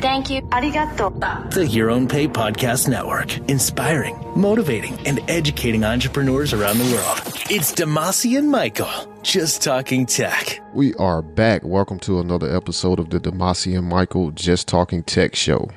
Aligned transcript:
Thank 0.00 0.30
you. 0.30 0.40
Arigato. 0.40 1.50
The 1.50 1.66
Your 1.66 1.90
Own 1.90 2.08
Pay 2.08 2.26
Podcast 2.26 2.88
Network, 2.88 3.36
inspiring, 3.50 4.16
motivating, 4.34 4.98
and 5.06 5.20
educating 5.28 5.84
entrepreneurs 5.84 6.54
around 6.54 6.78
the 6.78 6.84
world. 6.84 7.20
It's 7.50 7.70
Demasi 7.74 8.38
and 8.38 8.50
Michael, 8.50 8.88
just 9.20 9.60
talking 9.60 10.06
tech. 10.06 10.58
We 10.72 10.94
are 10.94 11.20
back. 11.20 11.64
Welcome 11.64 11.98
to 12.00 12.18
another 12.18 12.54
episode 12.56 12.98
of 12.98 13.10
the 13.10 13.20
Demasi 13.20 13.76
and 13.76 13.86
Michael 13.86 14.30
Just 14.30 14.66
Talking 14.66 15.02
Tech 15.02 15.36
Show. 15.36 15.68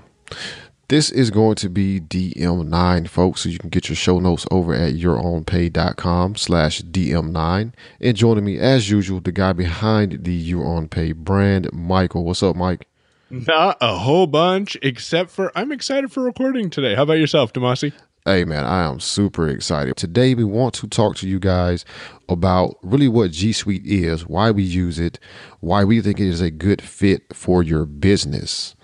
This 0.87 1.11
is 1.11 1.29
going 1.29 1.55
to 1.55 1.67
be 1.69 1.99
DM9, 1.99 3.09
folks, 3.09 3.41
so 3.41 3.49
you 3.49 3.59
can 3.59 3.71
get 3.71 3.89
your 3.89 3.97
show 3.97 4.19
notes 4.19 4.45
over 4.51 4.73
at 4.73 4.93
yourownpay.com 4.93 6.35
slash 6.37 6.81
DM9. 6.81 7.73
And 7.99 8.15
joining 8.15 8.45
me, 8.45 8.57
as 8.57 8.89
usual, 8.89 9.19
the 9.19 9.33
guy 9.33 9.51
behind 9.51 10.23
the 10.23 10.33
Your 10.33 10.63
Own 10.63 10.87
Pay 10.87 11.11
brand, 11.11 11.67
Michael. 11.73 12.23
What's 12.23 12.41
up, 12.41 12.55
Mike? 12.55 12.87
Not 13.33 13.77
a 13.81 13.97
whole 13.97 14.27
bunch, 14.27 14.77
except 14.83 15.31
for 15.31 15.51
I'm 15.57 15.71
excited 15.71 16.11
for 16.11 16.21
recording 16.21 16.69
today. 16.69 16.93
How 16.93 17.01
about 17.01 17.13
yourself, 17.13 17.51
Demasi? 17.51 17.91
Hey 18.25 18.45
man, 18.45 18.63
I 18.63 18.83
am 18.83 18.99
super 18.99 19.49
excited. 19.49 19.97
Today 19.97 20.35
we 20.35 20.43
want 20.43 20.75
to 20.75 20.87
talk 20.87 21.15
to 21.15 21.27
you 21.27 21.39
guys 21.39 21.83
about 22.29 22.75
really 22.83 23.07
what 23.07 23.31
G 23.31 23.51
Suite 23.51 23.87
is, 23.87 24.27
why 24.27 24.51
we 24.51 24.61
use 24.61 24.99
it, 24.99 25.17
why 25.61 25.83
we 25.83 25.99
think 25.99 26.19
it 26.19 26.27
is 26.27 26.41
a 26.41 26.51
good 26.51 26.79
fit 26.79 27.23
for 27.33 27.63
your 27.63 27.87
business. 27.87 28.75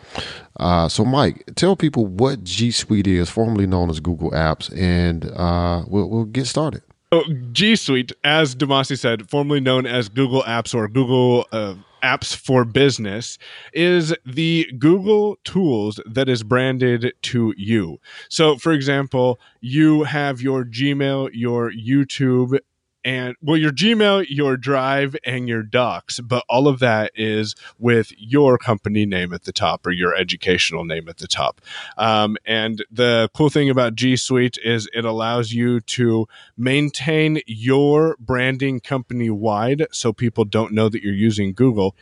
Uh, 0.59 0.89
so, 0.89 1.05
Mike, 1.05 1.43
tell 1.55 1.75
people 1.75 2.07
what 2.07 2.43
G 2.43 2.71
Suite 2.71 3.05
is, 3.05 3.29
formerly 3.29 3.67
known 3.67 3.91
as 3.91 3.99
Google 3.99 4.31
Apps, 4.31 4.75
and 4.75 5.29
uh, 5.35 5.83
we'll, 5.87 6.09
we'll 6.09 6.25
get 6.25 6.47
started. 6.47 6.81
Oh, 7.11 7.23
G 7.51 7.75
Suite, 7.75 8.13
as 8.23 8.55
Demasi 8.55 8.97
said, 8.97 9.29
formerly 9.29 9.59
known 9.59 9.85
as 9.85 10.09
Google 10.09 10.41
Apps 10.41 10.73
or 10.73 10.87
Google 10.87 11.45
uh, 11.51 11.75
Apps 12.03 12.35
for 12.35 12.65
Business, 12.65 13.37
is 13.73 14.13
the 14.25 14.71
Google 14.77 15.37
tools 15.43 15.99
that 16.05 16.29
is 16.29 16.43
branded 16.43 17.13
to 17.23 17.53
you. 17.57 17.99
So, 18.29 18.57
for 18.57 18.71
example, 18.73 19.39
you 19.61 20.03
have 20.03 20.41
your 20.41 20.65
Gmail, 20.65 21.29
your 21.33 21.71
YouTube, 21.71 22.59
and 23.03 23.35
well, 23.41 23.57
your 23.57 23.71
Gmail, 23.71 24.25
your 24.29 24.57
Drive, 24.57 25.15
and 25.23 25.47
your 25.47 25.63
Docs, 25.63 26.19
but 26.19 26.43
all 26.49 26.67
of 26.67 26.79
that 26.79 27.11
is 27.15 27.55
with 27.77 28.11
your 28.17 28.57
company 28.57 29.05
name 29.05 29.33
at 29.33 29.43
the 29.43 29.53
top 29.53 29.85
or 29.87 29.91
your 29.91 30.15
educational 30.15 30.83
name 30.83 31.07
at 31.07 31.17
the 31.17 31.27
top. 31.27 31.61
Um, 31.97 32.37
and 32.45 32.83
the 32.91 33.29
cool 33.33 33.49
thing 33.49 33.69
about 33.69 33.95
G 33.95 34.15
Suite 34.15 34.57
is 34.63 34.89
it 34.93 35.05
allows 35.05 35.53
you 35.53 35.79
to 35.81 36.27
maintain 36.57 37.41
your 37.47 38.17
branding 38.19 38.79
company 38.79 39.29
wide 39.29 39.87
so 39.91 40.11
people 40.11 40.45
don't 40.45 40.73
know 40.73 40.89
that 40.89 41.01
you're 41.01 41.13
using 41.13 41.53
Google. 41.53 41.95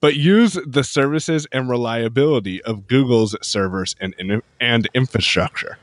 But 0.00 0.16
use 0.16 0.58
the 0.66 0.82
services 0.82 1.46
and 1.52 1.68
reliability 1.68 2.60
of 2.62 2.88
Google's 2.88 3.36
servers 3.40 3.94
and, 4.00 4.42
and 4.60 4.88
infrastructure. 4.94 5.78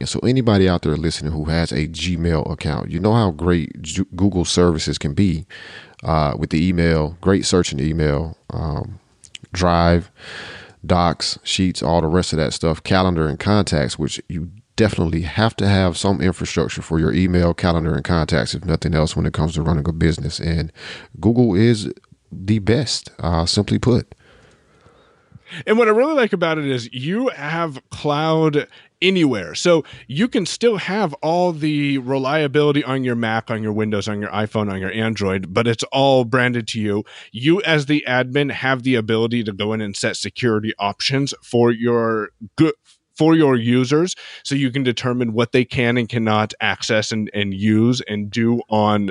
And 0.00 0.08
so, 0.08 0.20
anybody 0.20 0.68
out 0.68 0.82
there 0.82 0.96
listening 0.96 1.32
who 1.32 1.46
has 1.46 1.72
a 1.72 1.88
Gmail 1.88 2.50
account, 2.50 2.90
you 2.90 3.00
know 3.00 3.14
how 3.14 3.30
great 3.30 3.72
Google 4.14 4.44
services 4.44 4.98
can 4.98 5.14
be 5.14 5.46
uh, 6.02 6.34
with 6.38 6.50
the 6.50 6.66
email, 6.66 7.16
great 7.20 7.44
search 7.44 7.72
in 7.72 7.80
email, 7.80 8.36
um, 8.50 9.00
Drive, 9.52 10.10
Docs, 10.84 11.38
Sheets, 11.42 11.82
all 11.82 12.00
the 12.00 12.06
rest 12.06 12.32
of 12.32 12.38
that 12.38 12.52
stuff, 12.52 12.82
calendar 12.82 13.28
and 13.28 13.38
contacts, 13.38 13.98
which 13.98 14.20
you 14.28 14.50
definitely 14.76 15.22
have 15.22 15.56
to 15.56 15.66
have 15.66 15.98
some 15.98 16.20
infrastructure 16.20 16.82
for 16.82 17.00
your 17.00 17.12
email, 17.12 17.52
calendar, 17.52 17.94
and 17.94 18.04
contacts, 18.04 18.54
if 18.54 18.64
nothing 18.64 18.94
else, 18.94 19.16
when 19.16 19.26
it 19.26 19.32
comes 19.32 19.54
to 19.54 19.62
running 19.62 19.88
a 19.88 19.92
business. 19.92 20.38
And 20.38 20.72
Google 21.18 21.54
is 21.54 21.92
the 22.30 22.60
best, 22.60 23.10
uh, 23.18 23.44
simply 23.44 23.78
put. 23.78 24.14
And 25.66 25.78
what 25.78 25.88
I 25.88 25.92
really 25.92 26.14
like 26.14 26.32
about 26.32 26.58
it 26.58 26.66
is 26.66 26.88
you 26.92 27.28
have 27.28 27.80
cloud 27.90 28.66
anywhere. 29.00 29.54
So 29.54 29.84
you 30.06 30.28
can 30.28 30.46
still 30.46 30.76
have 30.76 31.14
all 31.14 31.52
the 31.52 31.98
reliability 31.98 32.82
on 32.84 33.04
your 33.04 33.14
Mac, 33.14 33.50
on 33.50 33.62
your 33.62 33.72
Windows, 33.72 34.08
on 34.08 34.20
your 34.20 34.30
iPhone, 34.30 34.70
on 34.70 34.80
your 34.80 34.92
Android, 34.92 35.52
but 35.54 35.66
it's 35.66 35.84
all 35.84 36.24
branded 36.24 36.66
to 36.68 36.80
you. 36.80 37.04
You, 37.32 37.62
as 37.62 37.86
the 37.86 38.04
admin, 38.08 38.50
have 38.50 38.82
the 38.82 38.96
ability 38.96 39.44
to 39.44 39.52
go 39.52 39.72
in 39.72 39.80
and 39.80 39.96
set 39.96 40.16
security 40.16 40.72
options 40.78 41.34
for 41.42 41.70
your 41.70 42.30
good 42.56 42.74
for 43.16 43.34
your 43.34 43.56
users 43.56 44.14
so 44.44 44.54
you 44.54 44.70
can 44.70 44.84
determine 44.84 45.32
what 45.32 45.50
they 45.50 45.64
can 45.64 45.98
and 45.98 46.08
cannot 46.08 46.54
access 46.60 47.10
and, 47.10 47.28
and 47.34 47.52
use 47.52 48.00
and 48.02 48.30
do 48.30 48.60
on 48.70 49.10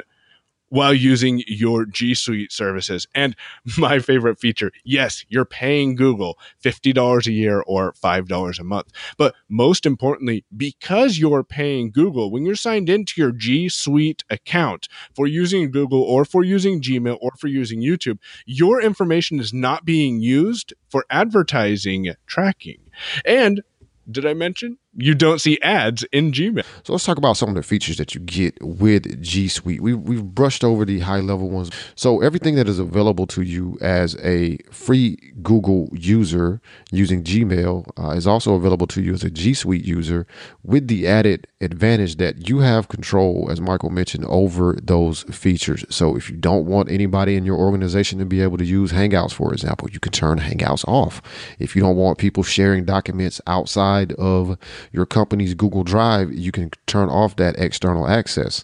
while 0.70 0.94
using 0.94 1.44
your 1.48 1.86
G 1.86 2.14
Suite 2.14 2.52
services. 2.52 3.08
And 3.16 3.36
my 3.78 4.00
favorite 4.00 4.40
feature 4.40 4.72
yes, 4.84 5.26
you're 5.30 5.46
paying 5.46 5.96
Google 5.96 6.38
$50 6.64 7.28
a 7.28 7.32
year 7.32 7.64
or 7.66 7.94
$5 7.94 8.60
a 8.60 8.64
month. 8.64 8.92
But 9.18 9.36
most 9.50 9.86
importantly, 9.86 10.46
because 10.56 11.18
you're 11.18 11.44
paying 11.44 11.92
Google, 11.92 12.32
when 12.32 12.46
you're 12.46 12.56
signed 12.56 12.90
into 12.90 13.20
your 13.20 13.32
G 13.32 13.70
Suite 13.70 14.24
account 14.30 14.88
for 15.16 15.28
using 15.28 15.72
Google 15.72 16.02
or 16.02 16.26
for 16.26 16.44
using 16.44 16.82
Gmail 16.82 17.18
or 17.22 17.32
for 17.38 17.48
using 17.48 17.82
YouTube, 17.82 18.20
your 18.46 18.82
information 18.82 19.40
is 19.40 19.54
not 19.54 19.86
being 19.86 20.20
used 20.20 20.74
for 20.90 21.06
advertising 21.10 22.14
tracking. 22.26 22.80
And 23.26 23.62
did 24.10 24.26
I 24.26 24.34
mention 24.34 24.78
you 24.98 25.14
don't 25.14 25.40
see 25.40 25.60
ads 25.62 26.04
in 26.12 26.32
Gmail? 26.32 26.66
So 26.84 26.94
let's 26.94 27.06
talk 27.06 27.18
about 27.18 27.38
some 27.38 27.50
of 27.50 27.56
the 27.56 27.64
features 27.64 27.98
that 27.98 28.16
you 28.16 28.22
get 28.22 28.58
with 28.62 29.22
G 29.22 29.48
Suite. 29.48 29.82
We, 29.82 29.94
we've 29.94 30.24
brushed 30.24 30.64
over 30.64 30.86
the 30.86 31.00
high 31.00 31.20
level 31.20 31.50
ones. 31.50 31.70
So 31.96 32.22
everything 32.22 32.56
that 32.56 32.68
is 32.68 32.80
available 32.80 33.28
to 33.28 33.44
you 33.44 33.78
as 33.80 34.18
a 34.24 34.58
free 34.72 35.18
Google 35.44 35.90
user 35.94 36.60
using 36.92 37.24
Gmail 37.24 37.90
uh, 37.98 38.12
is 38.12 38.26
also 38.26 38.56
available 38.56 38.88
to 38.88 39.02
you 39.02 39.14
as 39.14 39.24
a 39.24 39.30
G 39.30 39.54
Suite 39.54 39.86
user 39.86 40.26
with 40.64 40.88
the 40.88 41.08
added 41.08 41.48
advantage 41.62 42.18
that 42.18 42.50
you 42.50 42.60
have 42.60 42.88
control, 42.88 43.48
as 43.52 43.62
Michael 43.62 43.90
mentioned, 43.90 44.26
over 44.26 44.78
those 44.82 45.24
features. 45.24 45.86
So 45.90 46.16
if 46.16 46.30
you 46.30 46.38
don't 46.38 46.66
want 46.66 46.92
anybody 46.92 47.36
in 47.36 47.46
your 47.46 47.58
organization 47.58 48.20
to 48.20 48.26
be 48.26 48.42
able 48.42 48.58
to 48.58 48.66
use 48.66 48.92
Hangouts, 48.92 49.34
for 49.34 49.54
example, 49.54 49.90
you 49.92 50.00
can 50.00 50.12
turn 50.12 50.40
Hangouts 50.40 50.88
off. 50.88 51.22
If 51.60 51.76
you 51.76 51.82
don't 51.82 51.96
want 51.96 52.18
people 52.18 52.44
sharing 52.44 52.86
documents 52.86 53.42
outside 53.48 54.14
of 54.14 54.58
your 54.92 55.06
company's 55.06 55.54
Google 55.54 55.84
Drive, 55.84 56.34
you 56.34 56.52
can 56.52 56.72
turn 56.86 57.10
off 57.10 57.36
that 57.38 57.58
external 57.58 58.08
access, 58.08 58.64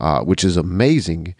uh, 0.00 0.22
which 0.22 0.44
is 0.44 0.56
amazing 0.56 1.34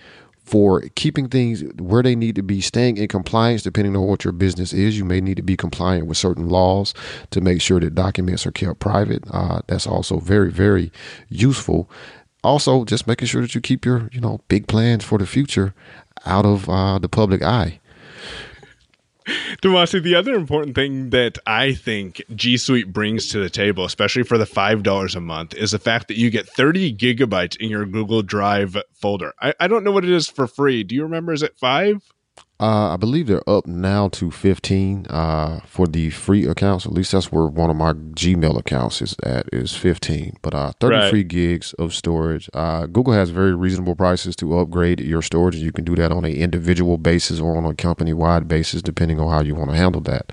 for 0.51 0.83
keeping 0.97 1.29
things 1.29 1.63
where 1.79 2.03
they 2.03 2.17
need 2.17 2.35
to 2.35 2.43
be, 2.43 2.61
staying 2.61 2.97
in 2.97 3.07
compliance 3.07 3.63
depending 3.63 3.95
on 3.95 4.03
what 4.07 4.25
your 4.25 4.33
business 4.33 4.73
is. 4.73 4.99
You 4.99 5.05
may 5.05 5.21
need 5.21 5.37
to 5.37 5.43
be 5.43 5.57
compliant 5.57 6.07
with 6.07 6.17
certain 6.17 6.49
laws 6.49 6.93
to 7.31 7.41
make 7.41 7.61
sure 7.63 7.79
that 7.79 7.95
documents 7.95 8.45
are 8.47 8.51
kept 8.51 8.81
private. 8.81 9.23
Uh, 9.31 9.61
that's 9.69 9.87
also 9.87 10.19
very, 10.19 10.51
very 10.51 10.91
useful. 11.29 11.89
Also, 12.43 12.85
just 12.85 13.07
making 13.07 13.29
sure 13.29 13.43
that 13.43 13.55
you 13.55 13.61
keep 13.61 13.85
your, 13.85 14.09
you 14.13 14.21
know, 14.21 14.41
big 14.49 14.67
plans 14.67 15.05
for 15.05 15.19
the 15.19 15.27
future 15.27 15.75
out 16.27 16.47
of 16.47 16.69
uh, 16.69 16.99
the 16.99 17.09
public 17.09 17.43
eye. 17.43 17.80
Demasi, 19.63 20.03
the 20.03 20.15
other 20.15 20.35
important 20.35 20.75
thing 20.75 21.11
that 21.11 21.39
I 21.47 21.75
think 21.75 22.23
G 22.35 22.57
Suite 22.57 22.93
brings 22.93 23.29
to 23.29 23.39
the 23.39 23.51
table, 23.51 23.85
especially 23.85 24.23
for 24.23 24.39
the 24.39 24.45
$5 24.45 25.17
a 25.17 25.21
month, 25.21 25.55
is 25.55 25.71
the 25.73 25.79
fact 25.79 26.09
that 26.09 26.17
you 26.17 26.31
get 26.31 26.49
30 26.49 26.97
gigabytes 26.97 27.57
in 27.57 27.69
your 27.69 27.87
Google 27.87 28.23
Drive 28.23 28.77
folder. 28.93 29.33
I, 29.41 29.55
I 29.61 29.69
don't 29.69 29.85
know 29.85 29.93
what 29.93 30.05
it 30.05 30.11
is 30.11 30.29
for 30.29 30.47
free. 30.47 30.83
Do 30.85 30.95
you 30.95 31.03
remember? 31.03 31.33
Is 31.33 31.43
it 31.43 31.59
five? 31.59 32.03
Uh, 32.61 32.93
I 32.93 32.97
believe 32.99 33.27
they're 33.27 33.49
up 33.49 33.67
now 33.67 34.09
to 34.11 34.31
15 34.31 35.07
uh, 35.09 35.61
for 35.65 35.87
the 35.87 36.11
free 36.11 36.47
accounts. 36.47 36.85
At 36.85 36.93
least 36.93 37.13
that's 37.13 37.33
where 37.33 37.47
one 37.47 37.71
of 37.71 37.77
my 37.77 37.95
Gmail 37.95 38.59
accounts 38.59 39.01
is 39.01 39.17
at 39.23 39.49
is 39.51 39.75
15. 39.75 40.37
But 40.43 40.55
uh, 40.55 40.73
30 40.79 40.97
right. 40.97 41.29
gigs 41.29 41.73
of 41.75 41.95
storage. 41.95 42.51
Uh, 42.53 42.85
Google 42.85 43.15
has 43.15 43.31
very 43.31 43.55
reasonable 43.55 43.97
prices 43.97 44.37
to 44.37 44.59
upgrade 44.59 45.01
your 45.01 45.23
storage. 45.23 45.55
And 45.55 45.65
you 45.65 45.73
can 45.73 45.87
do 45.87 45.97
that 45.97 46.13
on 46.13 46.27
an 46.27 46.35
individual 46.35 46.99
basis 46.99 47.41
or 47.41 47.57
on 47.57 47.65
a 47.65 47.75
company 47.75 48.13
wide 48.13 48.47
basis, 48.47 48.83
depending 48.83 49.19
on 49.19 49.31
how 49.31 49.41
you 49.41 49.55
want 49.55 49.71
to 49.71 49.77
handle 49.77 50.03
that. 50.03 50.31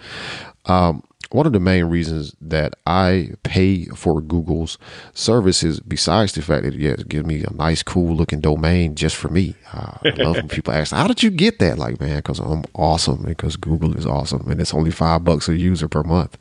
Um, 0.65 1.03
one 1.31 1.45
of 1.45 1.53
the 1.53 1.59
main 1.59 1.85
reasons 1.85 2.35
that 2.41 2.75
I 2.85 3.31
pay 3.43 3.85
for 3.85 4.21
Google's 4.21 4.77
services, 5.13 5.79
besides 5.79 6.33
the 6.33 6.41
fact 6.41 6.63
that 6.63 6.73
yes, 6.73 6.99
it 6.99 7.09
gives 7.09 7.25
me 7.25 7.43
a 7.43 7.53
nice, 7.53 7.83
cool 7.83 8.15
looking 8.15 8.39
domain 8.39 8.95
just 8.95 9.15
for 9.15 9.29
me. 9.29 9.55
Uh, 9.73 9.97
I 10.05 10.09
love 10.17 10.35
when 10.35 10.47
people 10.47 10.73
ask, 10.73 10.93
"How 10.93 11.07
did 11.07 11.23
you 11.23 11.29
get 11.29 11.59
that?" 11.59 11.77
Like, 11.77 11.99
man, 11.99 12.17
because 12.17 12.39
I'm 12.39 12.63
awesome. 12.73 13.23
Because 13.23 13.55
Google 13.55 13.95
is 13.97 14.05
awesome, 14.05 14.49
and 14.49 14.61
it's 14.61 14.73
only 14.73 14.91
five 14.91 15.23
bucks 15.23 15.49
a 15.49 15.57
user 15.57 15.87
per 15.87 16.03
month. 16.03 16.37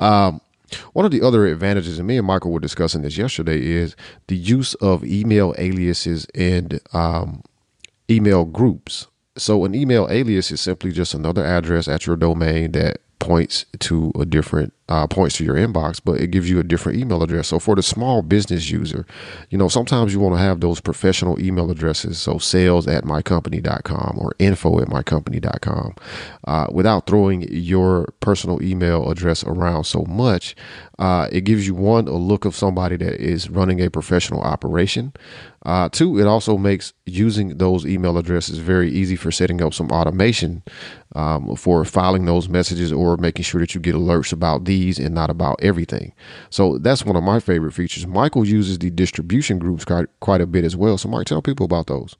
Um, 0.00 0.40
one 0.92 1.04
of 1.04 1.10
the 1.10 1.22
other 1.22 1.46
advantages, 1.46 1.98
and 1.98 2.06
me 2.06 2.18
and 2.18 2.26
Michael 2.26 2.52
were 2.52 2.60
discussing 2.60 3.02
this 3.02 3.16
yesterday, 3.16 3.60
is 3.60 3.96
the 4.26 4.36
use 4.36 4.74
of 4.74 5.04
email 5.04 5.54
aliases 5.58 6.26
and 6.34 6.80
um, 6.92 7.42
email 8.10 8.44
groups. 8.44 9.06
So, 9.36 9.64
an 9.64 9.74
email 9.74 10.08
alias 10.10 10.50
is 10.50 10.60
simply 10.60 10.92
just 10.92 11.14
another 11.14 11.44
address 11.44 11.88
at 11.88 12.06
your 12.06 12.16
domain 12.16 12.72
that 12.72 13.00
points 13.18 13.66
to 13.80 14.12
a 14.18 14.24
different 14.24 14.72
uh, 14.88 15.06
points 15.06 15.36
to 15.36 15.44
your 15.44 15.56
inbox, 15.56 16.00
but 16.02 16.20
it 16.20 16.30
gives 16.30 16.48
you 16.48 16.58
a 16.58 16.64
different 16.64 16.98
email 16.98 17.22
address. 17.22 17.48
So 17.48 17.58
for 17.58 17.74
the 17.74 17.82
small 17.82 18.22
business 18.22 18.70
user, 18.70 19.06
you 19.50 19.58
know, 19.58 19.68
sometimes 19.68 20.12
you 20.12 20.20
want 20.20 20.34
to 20.34 20.40
have 20.40 20.60
those 20.60 20.80
professional 20.80 21.40
email 21.40 21.70
addresses. 21.70 22.18
So 22.18 22.38
sales 22.38 22.88
at 22.88 23.04
mycompany.com 23.04 24.18
or 24.18 24.32
info 24.38 24.80
at 24.80 24.88
mycompany.com 24.88 25.94
uh, 26.46 26.66
without 26.72 27.06
throwing 27.06 27.42
your 27.52 28.06
personal 28.20 28.62
email 28.62 29.10
address 29.10 29.44
around 29.44 29.84
so 29.84 30.04
much. 30.04 30.56
Uh, 30.98 31.28
it 31.30 31.42
gives 31.42 31.66
you 31.66 31.74
one, 31.74 32.08
a 32.08 32.12
look 32.12 32.44
of 32.44 32.56
somebody 32.56 32.96
that 32.96 33.20
is 33.20 33.48
running 33.48 33.80
a 33.80 33.90
professional 33.90 34.40
operation. 34.40 35.12
Uh, 35.64 35.88
two, 35.88 36.18
it 36.18 36.26
also 36.26 36.56
makes 36.56 36.92
using 37.04 37.58
those 37.58 37.84
email 37.84 38.16
addresses 38.16 38.58
very 38.58 38.90
easy 38.90 39.16
for 39.16 39.30
setting 39.30 39.60
up 39.60 39.74
some 39.74 39.90
automation 39.90 40.62
um, 41.14 41.54
for 41.56 41.84
filing 41.84 42.24
those 42.24 42.48
messages 42.48 42.92
or 42.92 43.16
making 43.16 43.42
sure 43.42 43.60
that 43.60 43.74
you 43.74 43.80
get 43.80 43.94
alerts 43.94 44.32
about 44.32 44.64
these 44.78 44.98
and 44.98 45.14
not 45.14 45.30
about 45.30 45.58
everything. 45.60 46.12
So 46.50 46.78
that's 46.78 47.04
one 47.04 47.16
of 47.16 47.22
my 47.22 47.40
favorite 47.40 47.72
features. 47.72 48.06
Michael 48.06 48.46
uses 48.46 48.78
the 48.78 48.90
distribution 48.90 49.58
groups 49.58 49.84
quite, 49.84 50.06
quite 50.20 50.40
a 50.40 50.46
bit 50.46 50.64
as 50.64 50.76
well. 50.76 50.98
So, 50.98 51.08
Mike, 51.08 51.26
tell 51.26 51.42
people 51.42 51.64
about 51.64 51.86
those. 51.86 52.16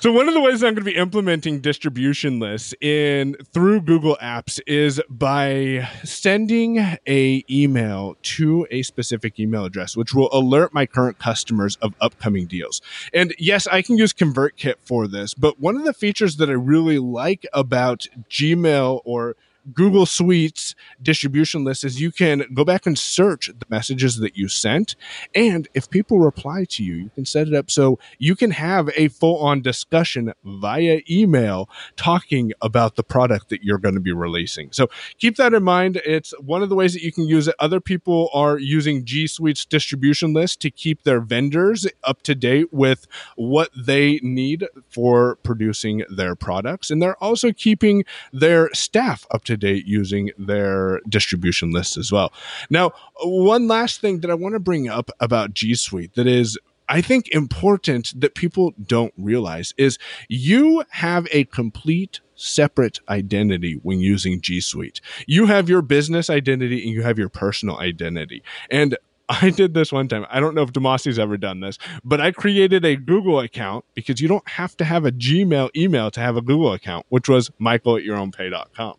So 0.00 0.12
one 0.12 0.28
of 0.28 0.34
the 0.34 0.40
ways 0.40 0.62
I'm 0.62 0.74
going 0.74 0.84
to 0.86 0.92
be 0.92 0.94
implementing 0.94 1.60
distribution 1.60 2.38
lists 2.38 2.72
in 2.80 3.34
through 3.52 3.80
Google 3.80 4.16
Apps 4.22 4.60
is 4.64 5.02
by 5.10 5.88
sending 6.04 6.78
a 6.78 7.44
email 7.50 8.16
to 8.22 8.64
a 8.70 8.82
specific 8.82 9.40
email 9.40 9.64
address, 9.64 9.96
which 9.96 10.14
will 10.14 10.28
alert 10.32 10.72
my 10.72 10.86
current 10.86 11.18
customers 11.18 11.74
of 11.82 11.94
upcoming 12.00 12.46
deals. 12.46 12.80
And 13.12 13.34
yes, 13.40 13.66
I 13.66 13.82
can 13.82 13.98
use 13.98 14.12
ConvertKit 14.12 14.74
for 14.82 15.08
this, 15.08 15.34
but 15.34 15.58
one 15.58 15.74
of 15.74 15.82
the 15.82 15.92
features 15.92 16.36
that 16.36 16.48
I 16.48 16.52
really 16.52 17.00
like 17.00 17.44
about 17.52 18.06
Gmail 18.30 19.00
or 19.04 19.34
Google 19.72 20.06
Suites 20.06 20.74
distribution 21.02 21.64
list 21.64 21.84
is 21.84 22.00
you 22.00 22.12
can 22.12 22.44
go 22.54 22.64
back 22.64 22.86
and 22.86 22.98
search 22.98 23.48
the 23.48 23.66
messages 23.68 24.18
that 24.18 24.36
you 24.36 24.48
sent. 24.48 24.96
And 25.34 25.68
if 25.74 25.90
people 25.90 26.18
reply 26.18 26.64
to 26.70 26.84
you, 26.84 26.94
you 26.94 27.10
can 27.14 27.24
set 27.24 27.48
it 27.48 27.54
up 27.54 27.70
so 27.70 27.98
you 28.18 28.36
can 28.36 28.50
have 28.52 28.88
a 28.96 29.08
full 29.08 29.38
on 29.38 29.60
discussion 29.60 30.32
via 30.44 31.00
email 31.10 31.68
talking 31.96 32.52
about 32.62 32.96
the 32.96 33.02
product 33.02 33.48
that 33.50 33.62
you're 33.62 33.78
going 33.78 33.94
to 33.94 34.00
be 34.00 34.12
releasing. 34.12 34.72
So 34.72 34.88
keep 35.18 35.36
that 35.36 35.54
in 35.54 35.62
mind. 35.62 36.00
It's 36.04 36.32
one 36.40 36.62
of 36.62 36.68
the 36.68 36.74
ways 36.74 36.94
that 36.94 37.02
you 37.02 37.12
can 37.12 37.26
use 37.26 37.48
it. 37.48 37.54
Other 37.58 37.80
people 37.80 38.30
are 38.32 38.58
using 38.58 39.04
G 39.04 39.26
Suite's 39.26 39.64
distribution 39.64 40.32
list 40.32 40.60
to 40.60 40.70
keep 40.70 41.02
their 41.02 41.20
vendors 41.20 41.86
up 42.04 42.22
to 42.22 42.34
date 42.34 42.72
with 42.72 43.06
what 43.36 43.70
they 43.76 44.20
need 44.22 44.66
for 44.88 45.36
producing 45.42 46.04
their 46.08 46.34
products. 46.34 46.90
And 46.90 47.02
they're 47.02 47.22
also 47.22 47.52
keeping 47.52 48.04
their 48.32 48.70
staff 48.72 49.26
up 49.30 49.44
to 49.44 49.56
date 49.58 49.86
using 49.86 50.30
their 50.38 51.00
distribution 51.08 51.70
list 51.70 51.96
as 51.96 52.12
well. 52.12 52.32
Now, 52.70 52.92
one 53.22 53.68
last 53.68 54.00
thing 54.00 54.20
that 54.20 54.30
I 54.30 54.34
want 54.34 54.54
to 54.54 54.60
bring 54.60 54.88
up 54.88 55.10
about 55.20 55.54
G 55.54 55.74
Suite 55.74 56.14
that 56.14 56.26
is 56.26 56.58
I 56.88 57.02
think 57.02 57.28
important 57.28 58.18
that 58.18 58.34
people 58.34 58.72
don't 58.82 59.12
realize 59.18 59.74
is 59.76 59.98
you 60.28 60.84
have 60.90 61.28
a 61.32 61.44
complete 61.44 62.20
separate 62.34 63.00
identity 63.08 63.78
when 63.82 64.00
using 64.00 64.40
G 64.40 64.60
Suite. 64.60 65.00
You 65.26 65.46
have 65.46 65.68
your 65.68 65.82
business 65.82 66.30
identity 66.30 66.82
and 66.84 66.92
you 66.92 67.02
have 67.02 67.18
your 67.18 67.28
personal 67.28 67.78
identity. 67.78 68.42
And 68.70 68.96
I 69.28 69.50
did 69.50 69.74
this 69.74 69.92
one 69.92 70.08
time. 70.08 70.24
I 70.30 70.40
don't 70.40 70.54
know 70.54 70.62
if 70.62 70.72
Demasi's 70.72 71.18
ever 71.18 71.36
done 71.36 71.60
this, 71.60 71.78
but 72.02 72.20
I 72.20 72.32
created 72.32 72.84
a 72.84 72.96
Google 72.96 73.40
account 73.40 73.84
because 73.94 74.20
you 74.20 74.28
don't 74.28 74.48
have 74.48 74.76
to 74.78 74.84
have 74.84 75.04
a 75.04 75.12
Gmail 75.12 75.68
email 75.76 76.10
to 76.12 76.20
have 76.20 76.36
a 76.36 76.42
Google 76.42 76.72
account, 76.72 77.04
which 77.10 77.28
was 77.28 77.50
michael 77.58 77.96
at 77.96 78.04
your 78.04 78.16
own 78.16 78.32
yourownpay.com. 78.32 78.94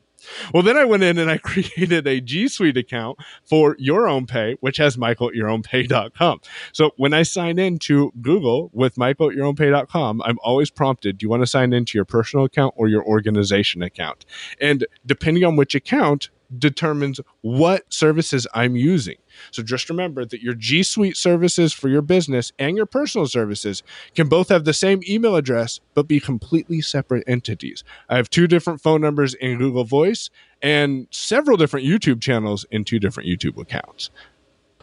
Well, 0.53 0.63
then 0.63 0.77
I 0.77 0.85
went 0.85 1.03
in 1.03 1.17
and 1.17 1.29
I 1.29 1.37
created 1.49 2.07
a 2.07 2.21
G 2.21 2.47
Suite 2.47 2.77
account 2.77 3.17
for 3.43 3.75
Your 3.79 4.07
Own 4.07 4.25
Pay, 4.25 4.57
which 4.59 4.77
has 4.77 4.97
Michael 4.97 5.29
at 5.29 5.35
yourownpay.com. 5.35 6.41
So 6.71 6.91
when 6.97 7.13
I 7.13 7.23
sign 7.23 7.59
in 7.59 7.79
to 7.79 8.11
Google 8.21 8.69
with 8.73 8.97
Michael 8.97 9.29
at 9.29 9.35
yourownpay.com, 9.35 10.21
I'm 10.23 10.37
always 10.43 10.69
prompted, 10.69 11.17
do 11.17 11.25
you 11.25 11.29
want 11.29 11.43
to 11.43 11.47
sign 11.47 11.73
into 11.73 11.97
your 11.97 12.05
personal 12.05 12.45
account 12.45 12.73
or 12.77 12.87
your 12.87 13.03
organization 13.03 13.81
account? 13.81 14.25
And 14.59 14.85
depending 15.05 15.43
on 15.43 15.55
which 15.55 15.75
account, 15.75 16.29
determines 16.57 17.19
what 17.41 17.91
services 17.93 18.47
I'm 18.53 18.75
using. 18.75 19.17
So 19.51 19.63
just 19.63 19.89
remember 19.89 20.25
that 20.25 20.41
your 20.41 20.53
G 20.53 20.83
Suite 20.83 21.15
services 21.15 21.73
for 21.73 21.89
your 21.89 22.01
business 22.01 22.51
and 22.57 22.75
your 22.75 22.85
personal 22.85 23.27
services 23.27 23.83
can 24.15 24.27
both 24.27 24.49
have 24.49 24.65
the 24.65 24.73
same 24.73 25.01
email 25.07 25.35
address, 25.35 25.79
but 25.93 26.07
be 26.07 26.19
completely 26.19 26.81
separate 26.81 27.23
entities. 27.27 27.83
I 28.09 28.17
have 28.17 28.29
two 28.29 28.47
different 28.47 28.81
phone 28.81 29.01
numbers 29.01 29.33
in 29.35 29.57
Google 29.57 29.83
Voice 29.83 30.29
and 30.61 31.07
several 31.11 31.57
different 31.57 31.85
YouTube 31.85 32.21
channels 32.21 32.65
in 32.71 32.83
two 32.83 32.99
different 32.99 33.29
YouTube 33.29 33.59
accounts. 33.59 34.09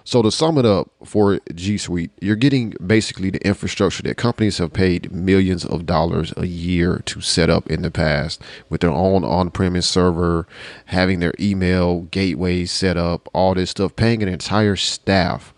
So 0.06 0.22
to 0.22 0.30
sum 0.30 0.56
it 0.56 0.64
up 0.64 0.88
for 1.04 1.40
G 1.52 1.76
Suite, 1.76 2.12
you're 2.20 2.36
getting 2.36 2.74
basically 2.86 3.30
the 3.30 3.44
infrastructure 3.44 4.04
that 4.04 4.16
companies 4.16 4.58
have 4.58 4.72
paid 4.72 5.10
millions 5.10 5.64
of 5.64 5.84
dollars 5.84 6.32
a 6.36 6.46
year 6.46 7.02
to 7.06 7.20
set 7.20 7.50
up 7.50 7.66
in 7.66 7.82
the 7.82 7.90
past 7.90 8.40
with 8.68 8.82
their 8.82 8.90
own 8.92 9.24
on-premise 9.24 9.88
server, 9.88 10.46
having 10.84 11.18
their 11.18 11.34
email 11.40 12.02
gateways 12.02 12.70
set 12.70 12.96
up, 12.96 13.28
all 13.32 13.54
this 13.54 13.70
stuff, 13.70 13.96
paying 13.96 14.22
an 14.22 14.28
entire 14.28 14.76
staff 14.76 15.52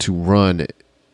to 0.00 0.12
run 0.12 0.66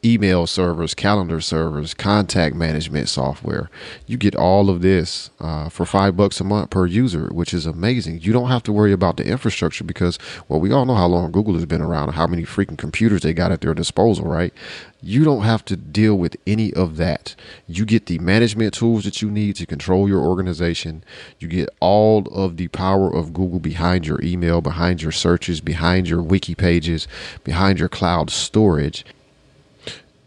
email 0.05 0.47
servers, 0.47 0.94
calendar 0.94 1.41
servers, 1.41 1.93
contact 1.93 2.55
management 2.55 3.08
software. 3.08 3.69
You 4.06 4.17
get 4.17 4.35
all 4.35 4.70
of 4.70 4.81
this 4.81 5.31
uh, 5.41 5.69
for 5.69 5.85
five 5.85 6.17
bucks 6.17 6.41
a 6.41 6.44
month 6.44 6.70
per 6.70 6.87
user, 6.87 7.29
which 7.32 7.52
is 7.52 7.67
amazing. 7.67 8.20
You 8.20 8.32
don't 8.32 8.49
have 8.49 8.62
to 8.64 8.73
worry 8.73 8.93
about 8.93 9.19
the 9.19 9.26
infrastructure 9.26 9.85
because, 9.85 10.19
well, 10.49 10.61
we 10.61 10.73
all 10.73 10.87
know 10.87 10.94
how 10.94 11.06
long 11.06 11.32
Google 11.32 11.55
has 11.55 11.67
been 11.67 11.82
around 11.82 12.08
and 12.08 12.17
how 12.17 12.26
many 12.26 12.44
freaking 12.44 12.79
computers 12.79 13.23
they 13.23 13.35
got 13.35 13.52
at 13.52 13.61
their 13.61 13.75
disposal, 13.75 14.25
right? 14.25 14.55
You 15.02 15.25
don't 15.25 15.43
have 15.43 15.64
to 15.67 15.76
deal 15.76 16.17
with 16.17 16.37
any 16.47 16.73
of 16.75 16.97
that. 16.97 17.35
You 17.67 17.85
get 17.85 18.06
the 18.06 18.19
management 18.19 18.75
tools 18.75 19.05
that 19.05 19.20
you 19.20 19.31
need 19.31 19.56
to 19.56 19.67
control 19.67 20.08
your 20.08 20.20
organization. 20.20 21.05
You 21.38 21.49
get 21.49 21.69
all 21.81 22.26
of 22.32 22.56
the 22.56 22.69
power 22.69 23.14
of 23.14 23.32
Google 23.35 23.61
behind 23.61 24.06
your 24.06 24.23
email, 24.23 24.61
behind 24.61 25.02
your 25.02 25.12
searches, 25.12 25.61
behind 25.61 26.08
your 26.08 26.23
wiki 26.23 26.55
pages, 26.55 27.06
behind 27.44 27.79
your 27.79 27.88
cloud 27.88 28.31
storage 28.31 29.05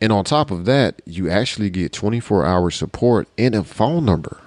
and 0.04 0.12
on 0.12 0.26
top 0.26 0.52
of 0.52 0.66
that, 0.66 1.02
you 1.06 1.30
actually 1.30 1.70
get 1.70 1.94
24 1.94 2.46
hour 2.46 2.70
support 2.70 3.30
and 3.38 3.56
a 3.56 3.64
phone 3.64 4.04
number 4.04 4.38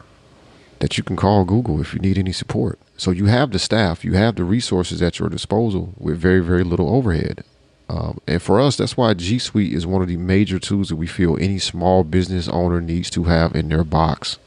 that 0.81 0.99
you 0.99 1.03
can 1.03 1.17
call 1.17 1.47
Google 1.47 1.81
if 1.81 1.95
you 1.95 1.99
need 1.99 2.19
any 2.19 2.33
support. 2.33 2.79
So 2.99 3.11
you 3.11 3.25
have 3.25 3.53
the 3.53 3.59
staff, 3.59 4.05
you 4.05 4.13
have 4.13 4.35
the 4.35 4.45
resources 4.45 5.01
at 5.01 5.19
your 5.19 5.31
disposal 5.31 5.95
with 5.97 6.19
very, 6.19 6.41
very 6.41 6.63
little 6.63 6.95
overhead. 6.95 7.43
Um, 7.89 8.21
and 8.27 8.43
for 8.43 8.61
us, 8.61 8.77
that's 8.77 8.99
why 8.99 9.15
G 9.15 9.39
Suite 9.39 9.73
is 9.73 9.87
one 9.87 10.03
of 10.03 10.09
the 10.09 10.19
major 10.19 10.59
tools 10.59 10.91
that 10.91 10.97
we 10.97 11.07
feel 11.07 11.39
any 11.39 11.59
small 11.59 12.05
business 12.05 12.49
owner 12.49 12.83
needs 12.83 13.09
to 13.09 13.25
have 13.25 13.57
in 13.57 13.71
their 13.71 13.85
box. 13.85 14.39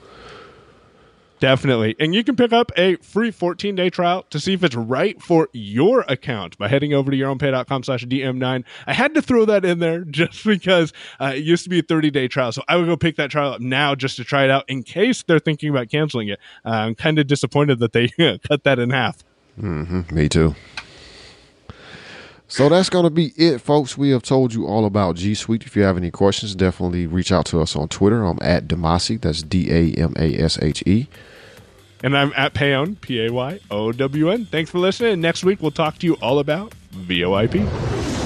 Definitely. 1.39 1.95
And 1.99 2.13
you 2.13 2.23
can 2.23 2.35
pick 2.35 2.51
up 2.51 2.71
a 2.77 2.97
free 2.97 3.31
14 3.31 3.75
day 3.75 3.89
trial 3.89 4.23
to 4.29 4.39
see 4.39 4.53
if 4.53 4.63
it's 4.63 4.75
right 4.75 5.21
for 5.21 5.47
your 5.53 6.01
account 6.01 6.57
by 6.57 6.67
heading 6.67 6.93
over 6.93 7.11
to 7.11 7.17
your 7.17 7.33
yourownpay.com 7.33 7.83
slash 7.83 8.05
DM9. 8.05 8.63
I 8.87 8.93
had 8.93 9.13
to 9.13 9.21
throw 9.21 9.45
that 9.45 9.63
in 9.63 9.79
there 9.79 10.01
just 10.09 10.43
because 10.45 10.93
uh, 11.19 11.33
it 11.35 11.43
used 11.43 11.63
to 11.63 11.69
be 11.69 11.79
a 11.79 11.83
30 11.83 12.11
day 12.11 12.27
trial. 12.27 12.51
So 12.51 12.63
I 12.67 12.75
would 12.75 12.85
go 12.85 12.97
pick 12.97 13.15
that 13.15 13.31
trial 13.31 13.53
up 13.53 13.61
now 13.61 13.95
just 13.95 14.17
to 14.17 14.23
try 14.23 14.43
it 14.43 14.49
out 14.49 14.65
in 14.67 14.83
case 14.83 15.23
they're 15.23 15.39
thinking 15.39 15.69
about 15.69 15.89
canceling 15.89 16.27
it. 16.27 16.39
Uh, 16.65 16.69
I'm 16.69 16.95
kind 16.95 17.19
of 17.19 17.27
disappointed 17.27 17.79
that 17.79 17.93
they 17.93 18.07
cut 18.47 18.63
that 18.63 18.79
in 18.79 18.89
half. 18.89 19.23
Mm-hmm. 19.59 20.15
Me 20.15 20.29
too. 20.29 20.55
So 22.49 22.67
that's 22.67 22.89
going 22.89 23.03
to 23.03 23.11
be 23.11 23.27
it, 23.37 23.59
folks. 23.59 23.95
We 23.95 24.09
have 24.09 24.23
told 24.23 24.55
you 24.55 24.65
all 24.65 24.85
about 24.85 25.15
G 25.15 25.35
Suite. 25.35 25.63
If 25.65 25.75
you 25.75 25.83
have 25.83 25.97
any 25.97 26.09
questions, 26.09 26.55
definitely 26.55 27.05
reach 27.05 27.31
out 27.31 27.45
to 27.47 27.61
us 27.61 27.75
on 27.75 27.87
Twitter. 27.87 28.23
I'm 28.25 28.39
at 28.41 28.67
Damashe. 28.67 29.21
That's 29.21 29.43
D 29.43 29.71
A 29.71 29.93
M 30.01 30.13
A 30.17 30.35
S 30.35 30.57
H 30.61 30.81
E. 30.87 31.07
And 32.03 32.17
I'm 32.17 32.33
at 32.35 32.55
PayOwn, 32.55 32.99
P 32.99 33.25
A 33.25 33.31
Y 33.31 33.59
O 33.69 33.91
W 33.91 34.31
N. 34.31 34.45
Thanks 34.45 34.71
for 34.71 34.79
listening. 34.79 35.21
Next 35.21 35.43
week, 35.43 35.61
we'll 35.61 35.71
talk 35.71 35.99
to 35.99 36.07
you 36.07 36.15
all 36.15 36.39
about 36.39 36.73
VoIP. 36.91 37.98